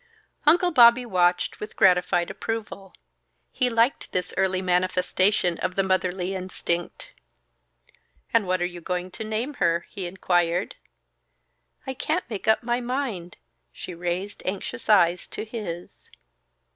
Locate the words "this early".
4.11-4.59